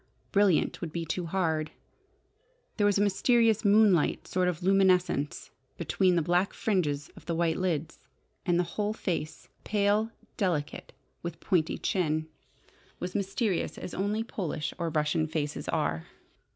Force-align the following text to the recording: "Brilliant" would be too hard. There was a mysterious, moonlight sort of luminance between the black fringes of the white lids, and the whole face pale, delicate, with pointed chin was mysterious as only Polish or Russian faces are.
"Brilliant" 0.31 0.81
would 0.81 0.91
be 0.91 1.05
too 1.05 1.27
hard. 1.27 1.69
There 2.77 2.87
was 2.87 2.97
a 2.97 3.03
mysterious, 3.03 3.63
moonlight 3.63 4.27
sort 4.27 4.47
of 4.47 4.63
luminance 4.63 5.51
between 5.77 6.15
the 6.15 6.23
black 6.23 6.53
fringes 6.55 7.09
of 7.15 7.27
the 7.27 7.35
white 7.35 7.57
lids, 7.57 7.99
and 8.43 8.57
the 8.57 8.63
whole 8.63 8.93
face 8.93 9.47
pale, 9.63 10.09
delicate, 10.37 10.91
with 11.21 11.39
pointed 11.39 11.83
chin 11.83 12.27
was 12.99 13.13
mysterious 13.13 13.77
as 13.77 13.93
only 13.93 14.23
Polish 14.23 14.73
or 14.79 14.89
Russian 14.89 15.27
faces 15.27 15.69
are. 15.69 16.07